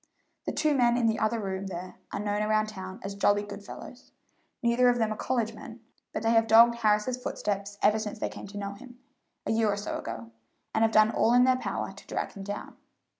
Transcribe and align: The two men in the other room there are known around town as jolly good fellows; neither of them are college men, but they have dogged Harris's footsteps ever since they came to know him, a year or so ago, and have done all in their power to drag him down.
The 0.47 0.51
two 0.51 0.73
men 0.73 0.97
in 0.97 1.05
the 1.05 1.19
other 1.19 1.39
room 1.39 1.67
there 1.67 1.99
are 2.11 2.19
known 2.19 2.41
around 2.41 2.69
town 2.69 2.99
as 3.03 3.13
jolly 3.13 3.43
good 3.43 3.63
fellows; 3.63 4.11
neither 4.63 4.89
of 4.89 4.97
them 4.97 5.13
are 5.13 5.15
college 5.15 5.53
men, 5.53 5.79
but 6.11 6.23
they 6.23 6.31
have 6.31 6.47
dogged 6.47 6.73
Harris's 6.77 7.21
footsteps 7.21 7.77
ever 7.83 7.99
since 7.99 8.17
they 8.17 8.27
came 8.27 8.47
to 8.47 8.57
know 8.57 8.73
him, 8.73 8.97
a 9.45 9.51
year 9.51 9.71
or 9.71 9.77
so 9.77 9.99
ago, 9.99 10.31
and 10.73 10.81
have 10.81 10.91
done 10.91 11.11
all 11.11 11.33
in 11.35 11.43
their 11.43 11.55
power 11.55 11.91
to 11.91 12.07
drag 12.07 12.31
him 12.31 12.41
down. 12.41 12.77